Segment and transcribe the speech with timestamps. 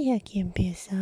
[0.00, 0.94] Y aquí empieza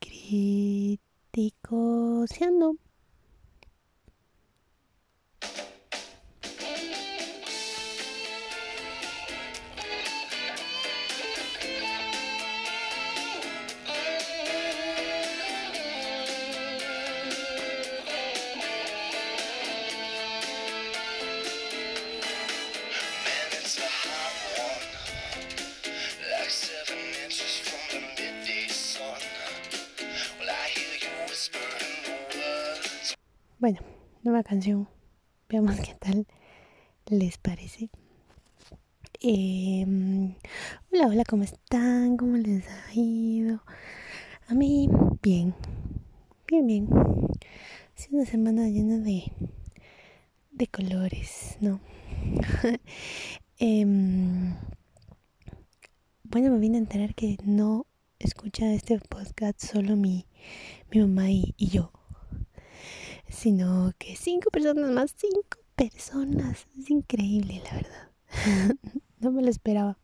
[0.00, 2.76] Criticoseando.
[33.60, 33.80] Bueno,
[34.22, 34.88] nueva canción.
[35.50, 36.26] Veamos qué tal
[37.04, 37.90] les parece.
[39.20, 40.34] Em,
[40.90, 42.16] hola, hola, ¿cómo están?
[42.16, 43.62] ¿Cómo les ha ido?
[44.48, 44.88] A mí,
[45.20, 45.54] bien.
[46.48, 46.88] Bien, bien.
[46.90, 49.30] Ha sido una semana llena de,
[50.52, 51.80] de colores, ¿no?
[53.58, 54.54] Em,
[56.22, 57.84] bueno, me vine a enterar que no
[58.18, 60.24] escucha este podcast solo mi,
[60.90, 61.92] mi mamá y, y yo
[63.30, 66.66] sino que cinco personas más, cinco personas.
[66.78, 68.10] Es increíble, la verdad.
[69.20, 69.98] no me lo esperaba.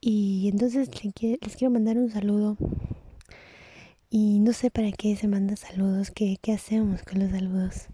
[0.00, 0.90] Y entonces
[1.40, 2.56] les quiero mandar un saludo.
[4.10, 7.88] Y no sé para qué se manda saludos, qué, qué hacemos con los saludos.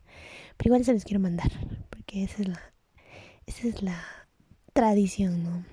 [0.56, 1.50] Pero igual se los quiero mandar,
[1.90, 2.60] porque esa es la,
[3.46, 4.00] esa es la
[4.72, 5.64] tradición, ¿no?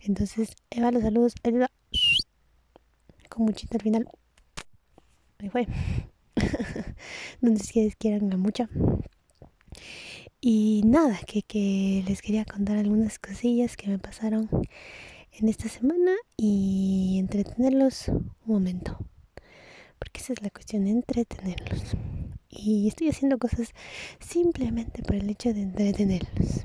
[0.00, 1.34] Entonces, Eva, los saludos,
[3.30, 4.08] con muchita al final.
[5.38, 5.66] Ahí fue
[7.40, 8.68] donde ustedes quieran la mucha.
[10.40, 14.48] Y nada, que, les quería contar algunas cosillas que me pasaron
[15.32, 18.98] en esta semana y entretenerlos un momento.
[19.98, 21.96] Porque esa es la cuestión, entretenerlos.
[22.48, 23.72] Y estoy haciendo cosas
[24.20, 26.64] simplemente por el hecho de entretenerlos.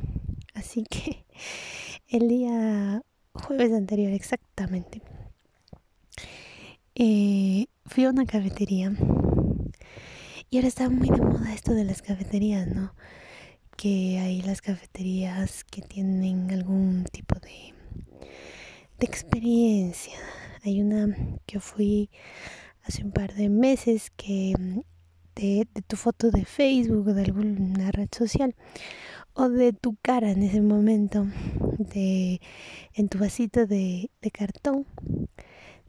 [0.53, 1.25] Así que
[2.07, 3.01] el día
[3.33, 5.01] jueves anterior exactamente,
[6.95, 8.91] eh, fui a una cafetería
[10.53, 12.93] y ahora está muy de moda esto de las cafeterías, ¿no?
[13.77, 17.73] Que hay las cafeterías que tienen algún tipo de,
[18.99, 20.17] de experiencia.
[20.65, 22.09] Hay una que fui
[22.83, 24.53] hace un par de meses que
[25.35, 28.53] de, de tu foto de Facebook o de alguna red social
[29.33, 31.27] o de tu cara en ese momento
[31.77, 32.41] de
[32.93, 34.85] en tu vasito de, de cartón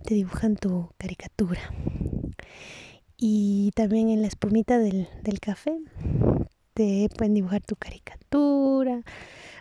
[0.05, 1.61] te dibujan tu caricatura
[3.25, 5.79] y también en la espumita del, del café
[6.75, 9.05] te pueden dibujar tu caricatura,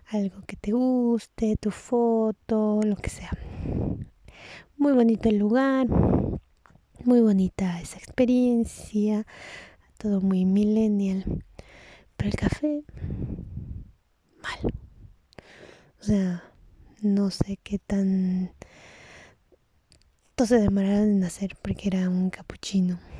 [0.07, 3.29] algo que te guste, tu foto, lo que sea.
[4.77, 5.85] Muy bonito el lugar,
[7.05, 9.27] muy bonita esa experiencia,
[9.99, 11.45] todo muy millennial.
[12.17, 12.83] Pero el café,
[14.41, 14.73] mal.
[15.99, 16.43] O sea,
[17.03, 18.55] no sé qué tan...
[20.33, 23.10] Todo se demoraron en hacer porque era un capuchino.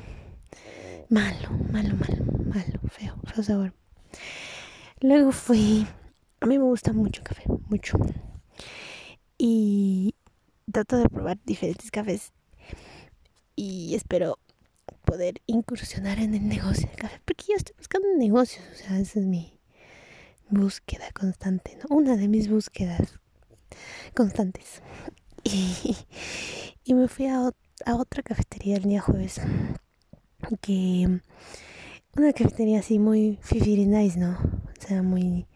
[1.12, 3.74] Malo, malo, malo, malo, feo, feo sabor.
[5.02, 5.86] Luego fui,
[6.40, 7.98] a mí me gusta mucho el café, mucho.
[9.36, 10.14] Y
[10.72, 12.32] trato de probar diferentes cafés.
[13.56, 14.38] Y espero
[15.04, 19.20] poder incursionar en el negocio del café, porque yo estoy buscando negocios, o sea, esa
[19.20, 19.60] es mi
[20.48, 21.94] búsqueda constante, ¿no?
[21.94, 23.20] Una de mis búsquedas
[24.14, 24.80] constantes.
[25.44, 25.96] Y,
[26.84, 27.50] y me fui a,
[27.84, 29.40] a otra cafetería el día jueves
[30.60, 31.20] que
[32.16, 34.32] una cafetería así muy fifiri nice, ¿no?
[34.32, 35.46] O sea, muy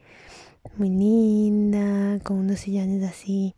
[0.76, 3.54] muy linda, con unos sillones así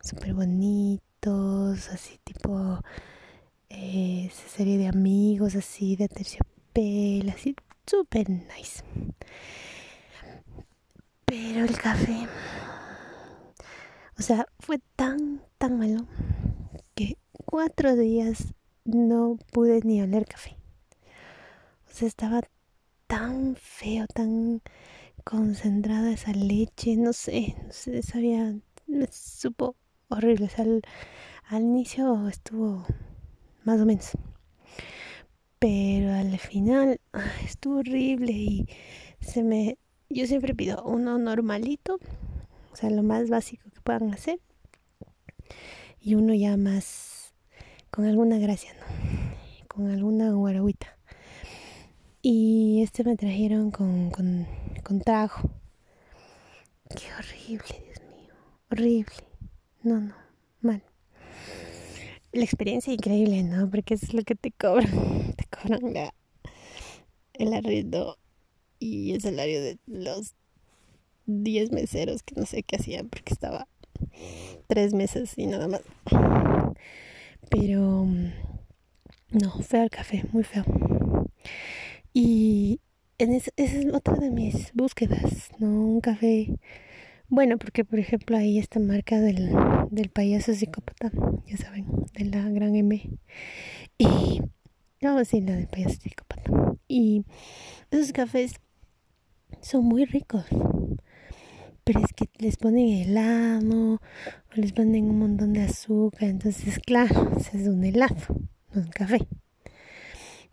[0.00, 2.80] súper bonitos, así tipo
[3.68, 7.54] eh, esa serie de amigos así de terciopelo, así
[7.86, 8.82] súper nice.
[11.24, 12.28] Pero el café,
[14.18, 16.06] o sea, fue tan, tan malo
[16.94, 17.16] que
[17.46, 20.56] cuatro días no pude ni oler café.
[21.88, 22.40] O sea, estaba
[23.06, 24.62] tan feo, tan
[25.24, 28.54] concentrada esa leche, no sé, no sé, sabía,
[28.86, 29.76] me supo
[30.08, 30.46] horrible.
[30.46, 30.82] O sea, al,
[31.48, 32.84] al inicio estuvo
[33.64, 34.10] más o menos.
[35.58, 38.68] Pero al final ah, estuvo horrible y
[39.20, 39.78] se me...
[40.10, 41.98] Yo siempre pido uno normalito,
[42.72, 44.40] o sea, lo más básico que puedan hacer.
[46.00, 47.23] Y uno ya más
[47.94, 49.66] con alguna gracia, ¿no?
[49.68, 50.98] Con alguna guaragüita.
[52.22, 54.48] Y este me trajeron con, con.
[56.90, 58.34] Qué horrible, Dios mío.
[58.68, 59.14] Horrible.
[59.84, 60.14] No, no,
[60.60, 60.82] mal.
[62.32, 63.70] La experiencia increíble, ¿no?
[63.70, 65.34] Porque es lo que te cobran.
[65.36, 66.10] Te cobran
[67.34, 68.18] el arriendo
[68.80, 70.34] y el salario de los
[71.26, 73.68] 10 meseros que no sé qué hacían porque estaba
[74.66, 75.82] tres meses y nada más.
[77.50, 78.06] Pero
[79.30, 80.64] no, feo el café, muy feo.
[82.12, 82.80] Y
[83.18, 85.68] en esa es otra de mis búsquedas, ¿no?
[85.68, 86.58] Un café
[87.28, 89.50] bueno, porque por ejemplo ahí esta marca del,
[89.90, 91.10] del payaso psicópata,
[91.46, 93.10] ya saben, de la gran M.
[93.98, 94.40] Y
[95.00, 96.50] no, sí, la del payaso psicópata.
[96.86, 97.24] Y
[97.90, 98.54] esos cafés
[99.62, 100.44] son muy ricos.
[101.84, 106.28] Pero es que les ponen helado o les ponen un montón de azúcar.
[106.30, 108.16] Entonces, claro, es un helado,
[108.72, 109.18] no un café.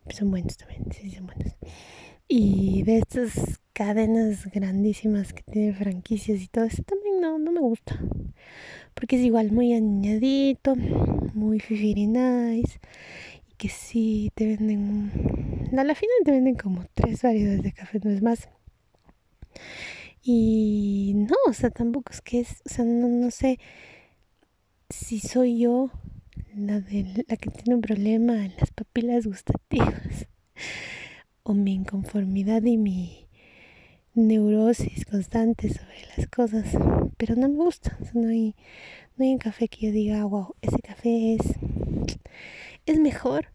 [0.10, 1.56] Son buenos también, sí, son buenos.
[2.28, 7.62] Y de estas cadenas grandísimas que tienen franquicias y todo eso también no, no me
[7.62, 8.00] gusta.
[8.94, 10.76] Porque es igual muy añadito,
[11.34, 12.80] muy fifiri nice.
[13.50, 15.70] Y que sí te venden.
[15.78, 18.50] A la final te venden como tres variedades de café, no es más.
[20.24, 20.91] Y
[21.52, 22.62] o sea, tampoco es que es.
[22.66, 23.60] O sea, no, no sé
[24.90, 25.92] si soy yo
[26.56, 30.28] la, de, la que tiene un problema en las papilas gustativas
[31.44, 33.28] o mi inconformidad y mi
[34.14, 36.66] neurosis constante sobre las cosas,
[37.18, 38.56] pero no me gusta, no hay,
[39.18, 41.56] no hay un café que yo diga, wow, ese café es,
[42.86, 43.54] es mejor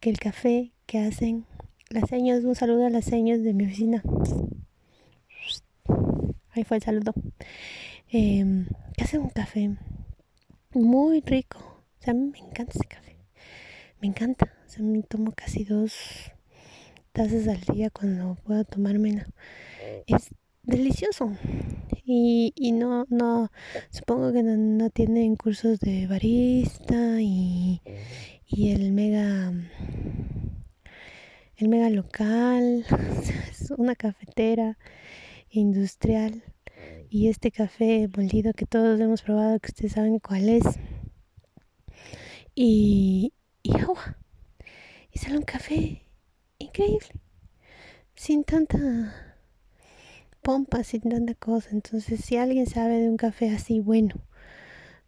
[0.00, 1.46] que el café que hacen
[1.88, 4.02] las señas, un saludo a las señas de mi oficina.
[6.56, 7.12] Ahí fue el saludo.
[8.10, 8.64] Eh,
[8.96, 9.76] que hacen un café
[10.72, 11.58] muy rico.
[11.58, 13.18] O sea, a mí me encanta ese café.
[14.00, 14.50] Me encanta.
[14.66, 15.92] O sea, me tomo casi dos
[17.12, 19.26] tazas al día cuando puedo tomármela.
[20.06, 21.36] Es delicioso.
[22.06, 23.52] Y, y no, no,
[23.90, 27.82] supongo que no, no tienen cursos de barista y,
[28.46, 29.52] y el mega,
[31.58, 32.86] el mega local,
[33.50, 34.78] es una cafetera
[35.60, 36.42] industrial
[37.08, 40.64] y este café molido que todos hemos probado, que ustedes saben cuál es.
[42.54, 43.32] Y,
[43.62, 44.18] y agua.
[45.12, 46.02] Y sale un café
[46.58, 47.08] increíble.
[48.14, 49.36] Sin tanta
[50.42, 51.70] pompa, sin tanta cosa.
[51.72, 54.14] Entonces, si alguien sabe de un café así bueno,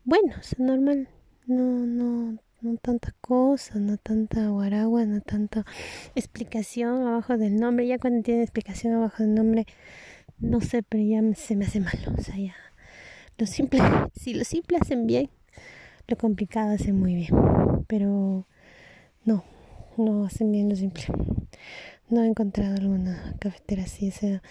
[0.04, 1.08] bueno, o sea, normal,
[1.46, 5.64] no, no, no tanta cosa, no tanta guaragua, no tanta
[6.14, 7.86] explicación abajo del nombre.
[7.86, 9.66] Ya cuando tiene explicación abajo del nombre,
[10.40, 12.14] no sé, pero ya se me hace malo.
[12.16, 12.54] O sea, ya,
[13.36, 13.80] lo simple,
[14.14, 15.30] si lo simple hacen bien,
[16.06, 17.34] lo complicado hacen muy bien.
[17.86, 18.46] Pero
[19.24, 19.44] no,
[19.96, 21.04] no hacen bien lo simple.
[22.08, 24.42] No he encontrado alguna cafetera así, o sea,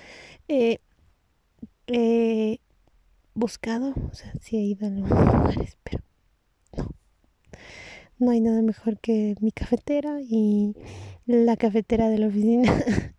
[0.47, 0.79] he
[3.33, 6.03] buscado, o sea, sí he ido a algunos lugares, pero
[6.75, 6.89] no.
[8.19, 10.73] No hay nada mejor que mi cafetera y
[11.27, 12.71] la cafetera de la oficina.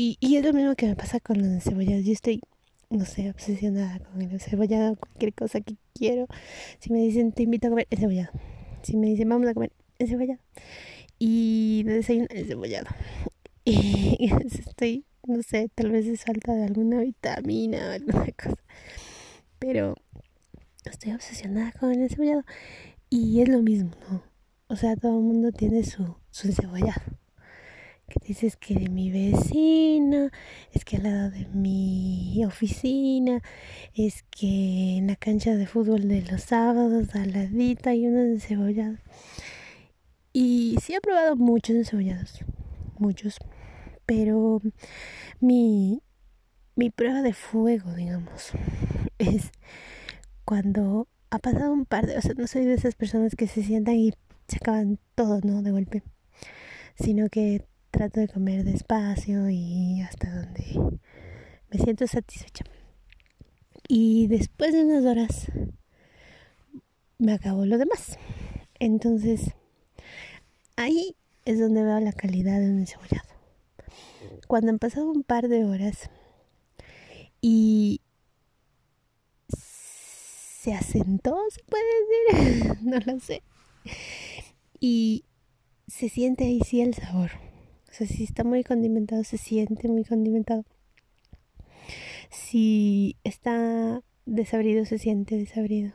[0.00, 2.06] y, y es lo mismo que me pasa con los encebollados.
[2.06, 2.40] Yo estoy,
[2.88, 6.26] no sé, obsesionada con el encebollado, cualquier cosa que quiero.
[6.78, 8.30] Si me dicen, te invito a comer encebollado.
[8.82, 10.40] Si me dicen, vamos a comer encebollado
[11.18, 12.86] y de desayuno cebollado.
[13.66, 18.56] Y estoy, no sé, tal vez es falta de alguna vitamina o alguna cosa.
[19.58, 19.96] Pero
[20.86, 22.44] estoy obsesionada con el cebollado.
[23.10, 24.22] Y es lo mismo, ¿no?
[24.68, 27.02] O sea, todo el mundo tiene su, su encebollado.
[28.10, 30.32] Que dices que de mi vecina,
[30.72, 33.40] es que al lado de mi oficina,
[33.94, 38.32] es que en la cancha de fútbol de los sábados, al ladito hay uno de
[38.32, 38.96] encebollado.
[40.32, 42.40] Y sí he probado muchos encebollados,
[42.98, 43.36] muchos,
[44.06, 44.60] pero
[45.38, 46.02] mi,
[46.74, 48.50] mi prueba de fuego, digamos,
[49.18, 49.52] es
[50.44, 53.62] cuando ha pasado un par de, o sea, no soy de esas personas que se
[53.62, 54.14] sientan y
[54.48, 55.62] se acaban todo, ¿no?
[55.62, 56.02] De golpe,
[56.96, 60.98] sino que trato de comer despacio y hasta donde
[61.70, 62.64] me siento satisfecha.
[63.88, 65.50] Y después de unas horas
[67.18, 68.18] me acabó lo demás.
[68.78, 69.54] Entonces
[70.80, 73.28] Ahí es donde veo la calidad de un encebollado.
[74.46, 76.08] Cuando han pasado un par de horas
[77.42, 78.00] y
[79.48, 81.84] se asentó, se puede
[82.30, 83.42] decir, no lo sé.
[84.80, 85.26] Y
[85.86, 87.32] se siente ahí sí el sabor.
[87.90, 90.64] O sea, si está muy condimentado, se siente muy condimentado.
[92.30, 95.92] Si está desabrido, se siente desabrido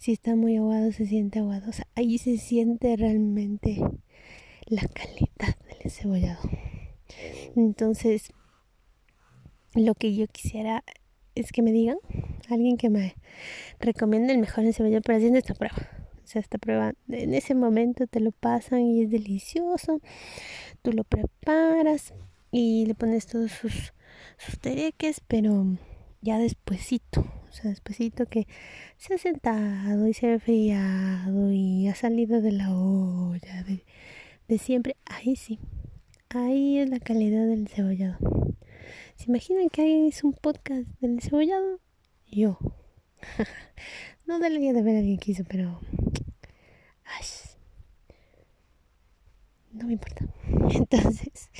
[0.00, 1.68] si está muy aguado se siente aguado.
[1.68, 3.78] O sea, ahí se siente realmente
[4.64, 6.40] la calidad del cebollado.
[7.54, 8.32] Entonces,
[9.74, 10.84] lo que yo quisiera
[11.34, 11.98] es que me digan,
[12.48, 13.14] alguien que me
[13.78, 15.99] recomiende el mejor encebollado, pero haciendo esta prueba.
[16.30, 20.00] O sea, esta prueba en ese momento te lo pasan y es delicioso.
[20.80, 22.14] Tú lo preparas
[22.52, 23.92] y le pones todos sus,
[24.38, 25.66] sus tereques, pero
[26.20, 28.46] ya despuesito, o sea, despuesito que
[28.96, 33.84] se ha sentado y se ha enfriado y ha salido de la olla de,
[34.46, 35.58] de siempre, ahí sí,
[36.28, 38.18] ahí es la calidad del cebollado.
[39.16, 41.80] ¿Se imaginan que alguien hizo un podcast del cebollado?
[42.30, 42.56] Yo.
[44.26, 45.80] no debería de ver a alguien que hizo, pero...
[47.04, 47.24] Ay,
[49.72, 50.26] no me importa.
[50.74, 51.50] Entonces,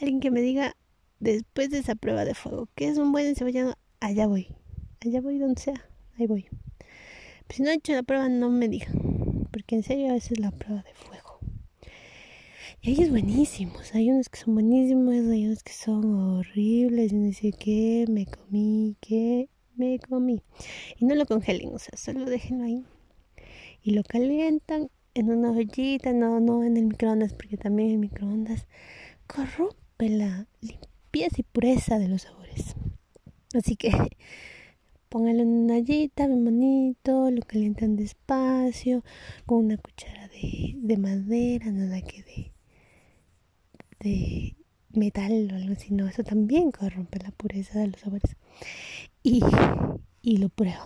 [0.00, 0.76] alguien que me diga
[1.20, 4.48] después de esa prueba de fuego que es un buen encebollado, allá voy.
[5.00, 6.48] Allá voy donde sea, ahí voy.
[7.46, 8.88] Pero si no he hecho la prueba, no me diga.
[9.50, 11.38] Porque en serio, esa es la prueba de fuego.
[12.80, 13.94] Y hay es buenísimos.
[13.94, 17.12] Hay unos que son buenísimos, hay unos que son horribles.
[17.12, 20.42] Y no sé qué, me comí, qué, me comí.
[20.98, 22.84] Y no lo congelen, o sea, solo déjenlo ahí.
[23.82, 28.66] Y lo calientan en una ollita, no, no en el microondas, porque también el microondas
[29.26, 32.74] corrompe la limpieza y pureza de los sabores.
[33.54, 33.90] Así que
[35.08, 39.04] pónganlo en una ollita, bien bonito, lo calientan despacio,
[39.46, 42.52] con una cuchara de, de madera, nada que de,
[44.00, 44.56] de
[44.90, 48.36] metal o algo así, no, eso también corrompe la pureza de los sabores.
[49.22, 49.42] Y,
[50.22, 50.84] y lo pruebo.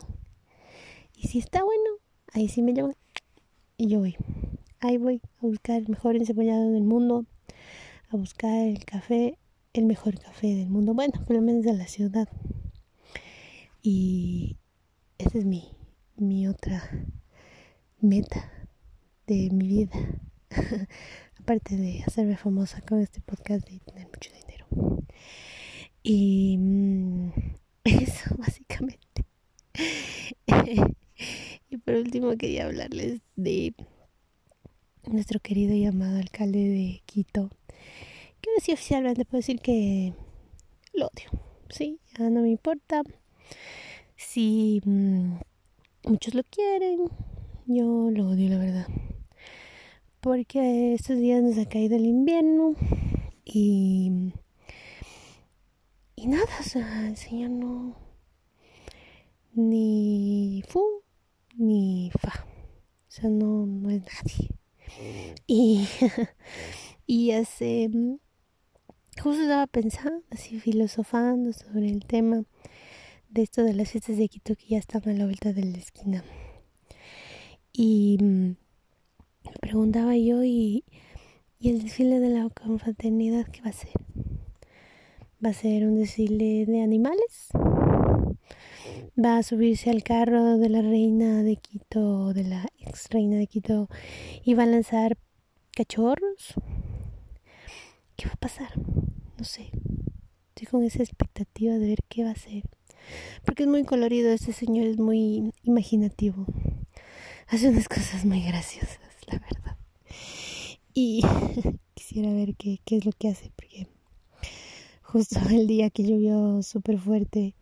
[1.16, 1.90] Y si está bueno,
[2.32, 2.94] ahí sí me llevan
[3.78, 4.16] y yo voy.
[4.80, 7.24] Ahí voy a buscar el mejor encebollado del mundo,
[8.10, 9.38] a buscar el café,
[9.72, 12.28] el mejor café del mundo, bueno, por lo menos de la ciudad.
[13.80, 14.56] Y
[15.16, 15.76] esa es mi,
[16.16, 16.82] mi otra
[18.00, 18.52] meta
[19.26, 19.96] de mi vida.
[21.40, 24.66] Aparte de hacerme famosa con este podcast y tener mucho dinero.
[26.02, 27.30] Y mm,
[27.84, 29.24] eso, básicamente.
[31.70, 33.74] Y por último quería hablarles de
[35.06, 37.50] nuestro querido y amado alcalde de Quito.
[38.40, 40.14] Que ahora oficialmente puedo decir que
[40.92, 41.30] lo odio.
[41.70, 43.02] Sí, ya no me importa.
[44.16, 45.38] Si mm,
[46.04, 47.08] muchos lo quieren,
[47.66, 48.86] yo lo odio, la verdad.
[50.20, 52.74] Porque estos días nos ha caído el invierno
[53.44, 54.32] y.
[56.16, 57.96] Y nada, o sea, el señor no.
[59.54, 61.02] Ni fu,
[61.58, 62.46] ni fa.
[63.08, 64.50] O sea, no, no es nadie.
[65.46, 65.86] Y,
[67.06, 67.90] y hace,
[69.22, 72.44] justo estaba pensando, así filosofando sobre el tema
[73.28, 75.78] de esto de las fiestas de Quito que ya están a la vuelta de la
[75.78, 76.24] esquina.
[77.72, 78.56] Y me
[79.60, 80.84] preguntaba yo, ¿y,
[81.58, 83.92] y el desfile de la confraternidad qué va a ser?
[85.44, 87.48] ¿Va a ser un desfile de animales?
[89.16, 93.46] Va a subirse al carro de la reina de Quito, de la ex reina de
[93.46, 93.88] Quito,
[94.44, 95.16] y va a lanzar
[95.74, 96.54] cachorros.
[98.16, 98.70] ¿Qué va a pasar?
[99.38, 99.70] No sé.
[100.48, 102.64] Estoy con esa expectativa de ver qué va a hacer.
[103.44, 106.46] Porque es muy colorido, este señor es muy imaginativo.
[107.46, 109.76] Hace unas cosas muy graciosas, la verdad.
[110.94, 111.22] Y
[111.94, 113.86] quisiera ver qué, qué es lo que hace, porque
[115.02, 117.54] justo el día que llovió súper fuerte,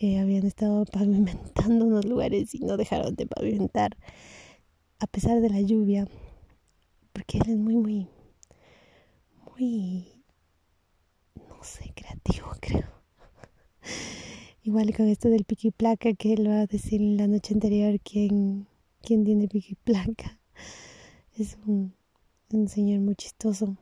[0.00, 3.96] eh, habían estado pavimentando unos lugares y no dejaron de pavimentar
[5.00, 6.06] a pesar de la lluvia
[7.12, 8.08] porque él es muy muy
[9.44, 10.06] muy
[11.48, 12.86] no sé creativo creo.
[14.62, 18.68] Igual con esto del piqui placa que él va a decir la noche anterior quién
[19.02, 20.38] quién tiene piqui placa.
[21.36, 21.94] Es un,
[22.52, 23.76] un señor muy chistoso.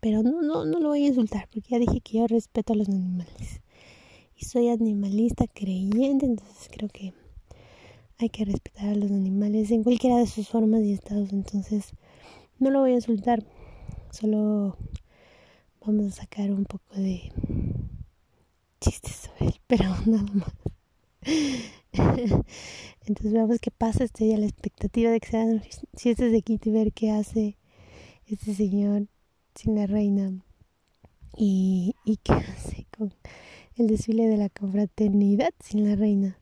[0.00, 2.76] Pero no no no lo voy a insultar porque ya dije que yo respeto a
[2.76, 3.63] los animales
[4.44, 7.12] soy animalista creyente, entonces creo que
[8.18, 11.92] hay que respetar a los animales en cualquiera de sus formas y estados, entonces
[12.58, 13.44] no lo voy a insultar,
[14.10, 14.76] solo
[15.84, 17.32] vamos a sacar un poco de
[18.80, 20.52] chistes sobre él, pero nada más.
[23.06, 25.62] Entonces veamos qué pasa, estoy a la expectativa de que sean
[25.96, 27.56] fiestas de Quito y ver qué hace
[28.26, 29.06] este señor
[29.54, 30.32] sin la reina
[31.36, 33.12] y, y qué hace con
[33.76, 36.38] el desfile de la confraternidad sin la reina.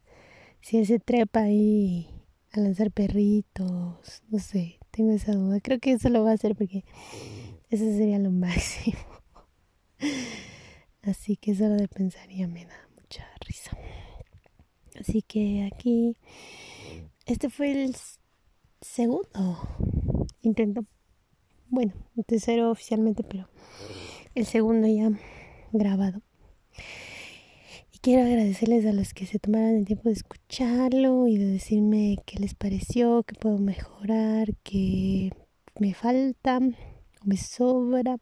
[0.60, 2.08] Si él se trepa ahí
[2.52, 5.60] a lanzar perritos, no sé, tengo esa duda.
[5.60, 6.84] Creo que eso lo va a hacer porque
[7.70, 8.98] eso sería lo máximo.
[11.02, 13.76] Así que solo de pensar ya me da mucha risa.
[15.00, 16.16] Así que aquí,
[17.26, 17.96] este fue el
[18.80, 19.58] segundo
[20.42, 20.84] intento.
[21.68, 23.48] Bueno, el tercero oficialmente, pero
[24.34, 25.10] el segundo ya
[25.72, 26.20] grabado
[28.02, 32.40] quiero agradecerles a los que se tomaron el tiempo de escucharlo y de decirme qué
[32.40, 35.30] les pareció, qué puedo mejorar, qué
[35.78, 36.58] me falta,
[37.24, 38.16] me sobra.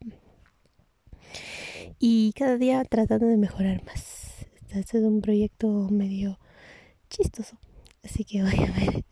[1.97, 4.45] Y cada día tratando de mejorar más.
[4.69, 6.37] Este es un proyecto medio
[7.09, 7.57] chistoso.
[8.03, 9.05] Así que voy a ver.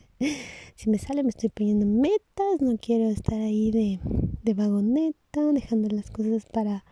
[0.75, 2.61] Si me sale, me estoy poniendo metas.
[2.61, 3.99] No quiero estar ahí de,
[4.43, 6.85] de vagoneta, dejando las cosas para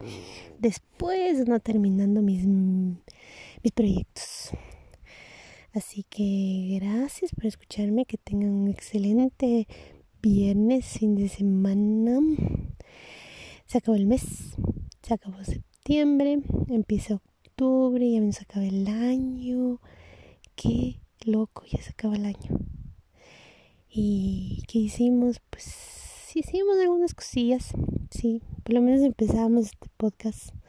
[0.60, 2.46] después, no terminando mis,
[3.64, 4.52] mis proyectos.
[5.74, 8.06] Así que gracias por escucharme.
[8.06, 9.68] Que tengan un excelente
[10.22, 12.20] viernes, fin de semana.
[13.66, 14.56] Se acabó el mes,
[15.04, 19.80] se acabó septiembre, empieza octubre, ya se acaba el año.
[20.56, 22.60] Qué loco, ya se acaba el año.
[23.90, 25.42] ¿Y qué hicimos?
[25.50, 25.98] Pues
[26.36, 27.74] hicimos algunas cosillas,
[28.12, 30.54] sí, por lo menos empezamos este podcast.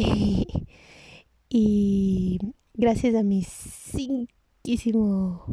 [0.00, 0.46] Y,
[1.50, 2.38] y
[2.74, 5.44] gracias a mis cinquísimo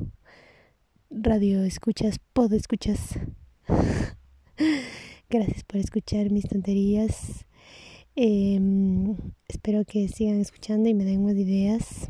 [1.09, 3.17] radio escuchas, pod escuchas.
[5.29, 7.45] Gracias por escuchar mis tonterías.
[8.15, 8.59] Eh,
[9.47, 12.07] espero que sigan escuchando y me den más ideas.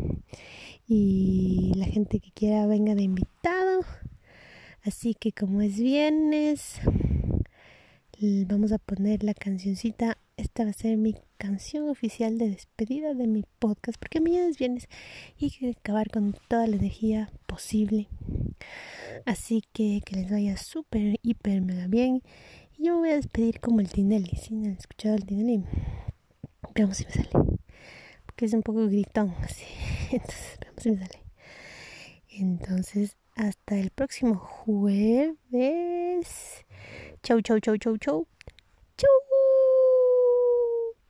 [0.88, 3.82] Y la gente que quiera venga de invitado.
[4.84, 6.75] Así que como es viernes,
[8.48, 10.18] vamos a poner la cancioncita.
[10.38, 14.00] Esta va a ser mi canción oficial de despedida de mi podcast.
[14.00, 14.88] Porque mañana es viernes
[15.38, 18.08] y hay que acabar con toda la energía posible.
[19.25, 22.22] Así que que les vaya súper, hiper, mega bien.
[22.77, 24.36] Y yo me voy a despedir como el Tinelli.
[24.38, 25.63] Si no han escuchado el Tinelli,
[26.74, 27.30] veamos si me sale.
[28.25, 29.65] Porque es un poco gritón, así.
[30.12, 31.24] Entonces, veamos si me sale.
[32.30, 35.36] Entonces, hasta el próximo jueves.
[37.24, 38.27] Chau, chau, chau, chau, chau.
[38.98, 39.25] Chau.